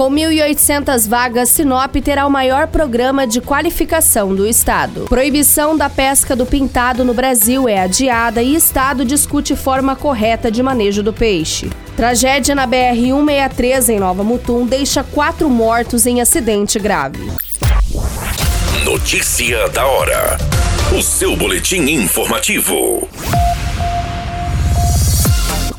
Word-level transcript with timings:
Com 0.00 0.10
1.800 0.10 1.06
vagas, 1.06 1.50
Sinop 1.50 1.94
terá 1.96 2.26
o 2.26 2.30
maior 2.30 2.68
programa 2.68 3.26
de 3.26 3.38
qualificação 3.38 4.34
do 4.34 4.46
estado. 4.46 5.04
Proibição 5.04 5.76
da 5.76 5.90
pesca 5.90 6.34
do 6.34 6.46
pintado 6.46 7.04
no 7.04 7.12
Brasil 7.12 7.68
é 7.68 7.80
adiada 7.82 8.42
e 8.42 8.54
estado 8.54 9.04
discute 9.04 9.54
forma 9.54 9.94
correta 9.94 10.50
de 10.50 10.62
manejo 10.62 11.02
do 11.02 11.12
peixe. 11.12 11.68
Tragédia 11.98 12.54
na 12.54 12.66
BR-163 12.66 13.90
em 13.90 14.00
Nova 14.00 14.24
Mutum 14.24 14.64
deixa 14.64 15.04
quatro 15.04 15.50
mortos 15.50 16.06
em 16.06 16.22
acidente 16.22 16.78
grave. 16.78 17.30
Notícia 18.82 19.68
da 19.68 19.84
hora. 19.84 20.38
O 20.98 21.02
seu 21.02 21.36
boletim 21.36 21.82
informativo. 21.82 23.06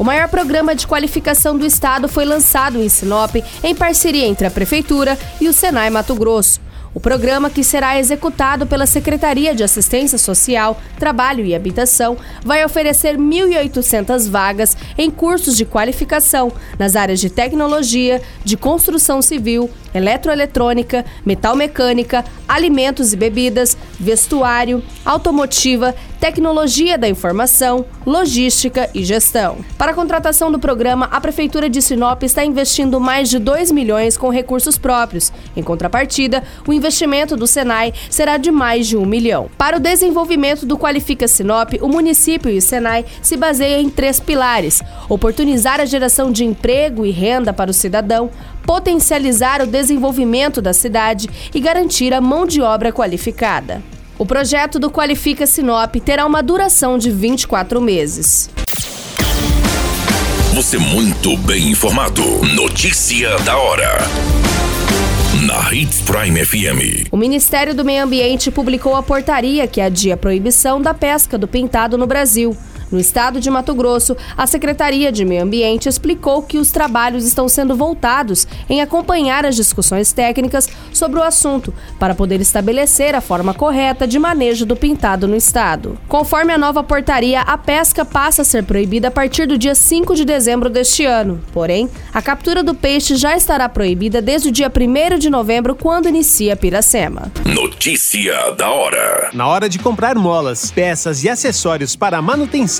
O 0.00 0.02
maior 0.02 0.30
programa 0.30 0.74
de 0.74 0.86
qualificação 0.86 1.58
do 1.58 1.66
estado 1.66 2.08
foi 2.08 2.24
lançado 2.24 2.82
em 2.82 2.88
Sinop 2.88 3.36
em 3.62 3.74
parceria 3.74 4.26
entre 4.26 4.46
a 4.46 4.50
Prefeitura 4.50 5.18
e 5.38 5.46
o 5.46 5.52
Senai 5.52 5.90
Mato 5.90 6.14
Grosso. 6.14 6.58
O 6.94 6.98
programa, 6.98 7.50
que 7.50 7.62
será 7.62 7.98
executado 7.98 8.66
pela 8.66 8.86
Secretaria 8.86 9.54
de 9.54 9.62
Assistência 9.62 10.16
Social, 10.16 10.80
Trabalho 10.98 11.44
e 11.44 11.54
Habitação, 11.54 12.16
vai 12.42 12.64
oferecer 12.64 13.18
1.800 13.18 14.28
vagas 14.28 14.76
em 14.96 15.10
cursos 15.10 15.54
de 15.54 15.66
qualificação 15.66 16.50
nas 16.78 16.96
áreas 16.96 17.20
de 17.20 17.28
tecnologia, 17.28 18.22
de 18.42 18.56
construção 18.56 19.20
civil, 19.20 19.70
eletroeletrônica, 19.94 21.04
metalmecânica, 21.26 22.24
alimentos 22.48 23.12
e 23.12 23.16
bebidas, 23.16 23.76
vestuário, 23.98 24.82
automotiva, 25.04 25.94
tecnologia 26.20 26.98
da 26.98 27.08
informação, 27.08 27.86
logística 28.04 28.90
e 28.94 29.02
gestão. 29.02 29.64
Para 29.78 29.92
a 29.92 29.94
contratação 29.94 30.52
do 30.52 30.58
programa, 30.58 31.08
a 31.10 31.18
Prefeitura 31.18 31.68
de 31.70 31.80
Sinop 31.80 32.22
está 32.22 32.44
investindo 32.44 33.00
mais 33.00 33.30
de 33.30 33.38
2 33.38 33.72
milhões 33.72 34.18
com 34.18 34.28
recursos 34.28 34.76
próprios. 34.76 35.32
Em 35.56 35.62
contrapartida, 35.62 36.44
o 36.68 36.74
investimento 36.74 37.38
do 37.38 37.46
Senai 37.46 37.94
será 38.10 38.36
de 38.36 38.50
mais 38.50 38.86
de 38.86 38.98
um 38.98 39.06
milhão. 39.06 39.50
Para 39.56 39.78
o 39.78 39.80
desenvolvimento 39.80 40.66
do 40.66 40.76
Qualifica 40.76 41.26
Sinop, 41.26 41.72
o 41.80 41.88
município 41.88 42.50
e 42.50 42.58
o 42.58 42.62
Senai 42.62 43.06
se 43.22 43.34
baseiam 43.34 43.80
em 43.80 43.88
três 43.88 44.20
pilares: 44.20 44.82
oportunizar 45.08 45.80
a 45.80 45.86
geração 45.86 46.30
de 46.30 46.44
emprego 46.44 47.06
e 47.06 47.10
renda 47.10 47.50
para 47.50 47.70
o 47.70 47.74
cidadão, 47.74 48.30
potencializar 48.66 49.62
o 49.62 49.66
desenvolvimento 49.66 50.60
da 50.60 50.74
cidade 50.74 51.30
e 51.54 51.60
garantir 51.60 52.12
a 52.12 52.20
mão 52.20 52.44
de 52.44 52.60
obra 52.60 52.92
qualificada. 52.92 53.82
O 54.20 54.26
projeto 54.26 54.78
do 54.78 54.90
Qualifica 54.90 55.46
Sinop 55.46 55.96
terá 55.96 56.26
uma 56.26 56.42
duração 56.42 56.98
de 56.98 57.10
24 57.10 57.80
meses. 57.80 58.50
Você 60.52 60.76
muito 60.76 61.38
bem 61.38 61.70
informado. 61.70 62.22
Notícia 62.54 63.38
da 63.38 63.56
hora. 63.56 63.96
Na 65.46 65.72
Hits 65.72 66.02
Prime 66.02 66.44
FM. 66.44 67.08
O 67.10 67.16
Ministério 67.16 67.74
do 67.74 67.82
Meio 67.82 68.04
Ambiente 68.04 68.50
publicou 68.50 68.94
a 68.94 69.02
portaria 69.02 69.66
que 69.66 69.80
adia 69.80 70.12
a 70.12 70.18
proibição 70.18 70.82
da 70.82 70.92
pesca 70.92 71.38
do 71.38 71.48
pintado 71.48 71.96
no 71.96 72.06
Brasil. 72.06 72.54
No 72.90 72.98
estado 72.98 73.38
de 73.38 73.48
Mato 73.48 73.72
Grosso, 73.74 74.16
a 74.36 74.46
Secretaria 74.46 75.12
de 75.12 75.24
Meio 75.24 75.44
Ambiente 75.44 75.88
explicou 75.88 76.42
que 76.42 76.58
os 76.58 76.72
trabalhos 76.72 77.24
estão 77.24 77.48
sendo 77.48 77.76
voltados 77.76 78.48
em 78.68 78.80
acompanhar 78.80 79.46
as 79.46 79.54
discussões 79.54 80.12
técnicas 80.12 80.68
sobre 80.92 81.20
o 81.20 81.22
assunto, 81.22 81.72
para 81.98 82.14
poder 82.14 82.40
estabelecer 82.40 83.14
a 83.14 83.20
forma 83.20 83.54
correta 83.54 84.08
de 84.08 84.18
manejo 84.18 84.66
do 84.66 84.74
pintado 84.74 85.28
no 85.28 85.36
estado. 85.36 85.96
Conforme 86.08 86.52
a 86.52 86.58
nova 86.58 86.82
portaria, 86.82 87.42
a 87.42 87.56
pesca 87.56 88.04
passa 88.04 88.42
a 88.42 88.44
ser 88.44 88.64
proibida 88.64 89.08
a 89.08 89.10
partir 89.10 89.46
do 89.46 89.56
dia 89.56 89.74
5 89.74 90.16
de 90.16 90.24
dezembro 90.24 90.68
deste 90.68 91.04
ano. 91.04 91.40
Porém, 91.52 91.88
a 92.12 92.20
captura 92.20 92.62
do 92.62 92.74
peixe 92.74 93.14
já 93.14 93.36
estará 93.36 93.68
proibida 93.68 94.20
desde 94.20 94.48
o 94.48 94.52
dia 94.52 94.70
1 94.70 95.18
de 95.18 95.30
novembro, 95.30 95.76
quando 95.76 96.08
inicia 96.08 96.54
a 96.54 96.56
piracema. 96.56 97.30
Notícia 97.44 98.50
da 98.52 98.70
hora. 98.70 99.30
Na 99.32 99.46
hora 99.46 99.68
de 99.68 99.78
comprar 99.78 100.16
molas, 100.16 100.70
peças 100.72 101.22
e 101.22 101.28
acessórios 101.28 101.94
para 101.94 102.18
a 102.18 102.22
manutenção 102.22 102.79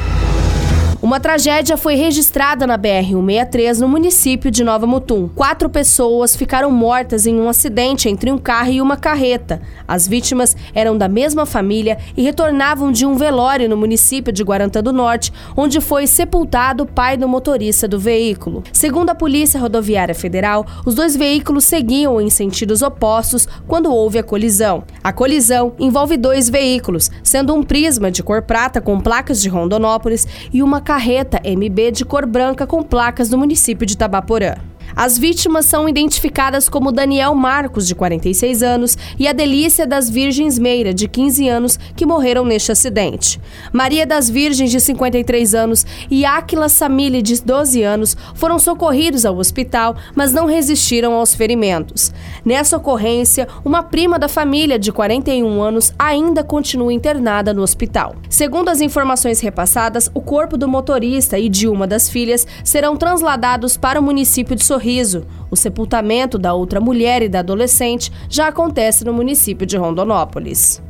Uma 1.11 1.19
tragédia 1.19 1.75
foi 1.75 1.95
registrada 1.95 2.65
na 2.65 2.77
BR-163 2.77 3.79
no 3.79 3.89
município 3.89 4.49
de 4.49 4.63
Nova 4.63 4.87
Mutum. 4.87 5.27
Quatro 5.27 5.69
pessoas 5.69 6.37
ficaram 6.37 6.71
mortas 6.71 7.27
em 7.27 7.37
um 7.37 7.49
acidente 7.49 8.07
entre 8.07 8.31
um 8.31 8.37
carro 8.37 8.71
e 8.71 8.81
uma 8.81 8.95
carreta. 8.95 9.61
As 9.85 10.07
vítimas 10.07 10.55
eram 10.73 10.97
da 10.97 11.09
mesma 11.09 11.45
família 11.45 11.97
e 12.15 12.21
retornavam 12.21 12.93
de 12.93 13.05
um 13.05 13.15
velório 13.15 13.67
no 13.67 13.75
município 13.75 14.31
de 14.31 14.41
Guarantã 14.41 14.81
do 14.81 14.93
Norte, 14.93 15.33
onde 15.53 15.81
foi 15.81 16.07
sepultado 16.07 16.83
o 16.83 16.87
pai 16.87 17.17
do 17.17 17.27
motorista 17.27 17.89
do 17.89 17.99
veículo. 17.99 18.63
Segundo 18.71 19.09
a 19.09 19.15
Polícia 19.15 19.59
Rodoviária 19.59 20.15
Federal, 20.15 20.65
os 20.85 20.95
dois 20.95 21.13
veículos 21.13 21.65
seguiam 21.65 22.21
em 22.21 22.29
sentidos 22.29 22.81
opostos 22.81 23.49
quando 23.67 23.93
houve 23.93 24.17
a 24.17 24.23
colisão. 24.23 24.85
A 25.03 25.11
colisão 25.11 25.73
envolve 25.77 26.15
dois 26.15 26.47
veículos, 26.47 27.11
sendo 27.21 27.53
um 27.53 27.63
prisma 27.63 28.09
de 28.09 28.23
cor 28.23 28.43
prata 28.43 28.79
com 28.79 28.97
placas 29.01 29.41
de 29.41 29.49
Rondonópolis 29.49 30.25
e 30.53 30.63
uma 30.63 30.79
carreta 30.79 31.00
MB 31.43 31.91
de 31.91 32.05
cor 32.05 32.25
branca 32.25 32.67
com 32.67 32.83
placas 32.83 33.29
do 33.29 33.37
município 33.37 33.85
de 33.85 33.97
Tabaporã. 33.97 34.70
As 34.95 35.17
vítimas 35.17 35.65
são 35.65 35.87
identificadas 35.87 36.67
como 36.67 36.91
Daniel 36.91 37.33
Marcos, 37.33 37.87
de 37.87 37.95
46 37.95 38.61
anos, 38.61 38.97
e 39.17 39.27
a 39.27 39.33
Delícia 39.33 39.87
das 39.87 40.09
Virgens 40.09 40.59
Meira, 40.59 40.93
de 40.93 41.07
15 41.07 41.47
anos, 41.47 41.79
que 41.95 42.05
morreram 42.05 42.45
neste 42.45 42.71
acidente. 42.71 43.39
Maria 43.71 44.05
das 44.05 44.29
Virgens, 44.29 44.69
de 44.69 44.79
53 44.79 45.55
anos, 45.55 45.85
e 46.09 46.25
Áquila 46.25 46.67
Samile, 46.67 47.21
de 47.21 47.41
12 47.41 47.81
anos, 47.83 48.17
foram 48.35 48.59
socorridos 48.59 49.25
ao 49.25 49.37
hospital, 49.37 49.95
mas 50.13 50.33
não 50.33 50.45
resistiram 50.45 51.13
aos 51.13 51.33
ferimentos. 51.33 52.13
Nessa 52.43 52.77
ocorrência, 52.77 53.47
uma 53.63 53.83
prima 53.83 54.19
da 54.19 54.27
família, 54.27 54.77
de 54.77 54.91
41 54.91 55.61
anos, 55.61 55.93
ainda 55.97 56.43
continua 56.43 56.91
internada 56.91 57.53
no 57.53 57.61
hospital. 57.61 58.15
Segundo 58.29 58.69
as 58.69 58.81
informações 58.81 59.39
repassadas, 59.39 60.11
o 60.13 60.21
corpo 60.21 60.57
do 60.57 60.67
motorista 60.67 61.39
e 61.39 61.47
de 61.47 61.67
uma 61.67 61.87
das 61.87 62.09
filhas 62.09 62.45
serão 62.63 62.97
transladados 62.97 63.77
para 63.77 63.99
o 63.99 64.03
município 64.03 64.55
de 64.55 64.63
Sorriso 64.63 64.80
Sorriso. 64.81 65.27
O 65.51 65.55
sepultamento 65.55 66.39
da 66.39 66.53
outra 66.53 66.81
mulher 66.81 67.21
e 67.21 67.29
da 67.29 67.39
adolescente 67.39 68.11
já 68.27 68.47
acontece 68.47 69.05
no 69.05 69.13
município 69.13 69.67
de 69.67 69.77
Rondonópolis. 69.77 70.81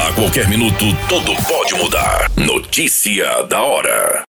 A 0.00 0.12
qualquer 0.12 0.48
minuto, 0.48 0.84
tudo 1.08 1.32
pode 1.48 1.74
mudar. 1.74 2.30
Notícia 2.36 3.42
da 3.44 3.62
hora. 3.62 4.24